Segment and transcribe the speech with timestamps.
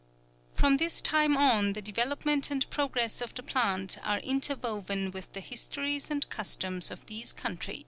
[0.55, 5.39] Prom this time on the development and progress of the plant are interwoven with the
[5.41, 7.79] histories and customs of these countries.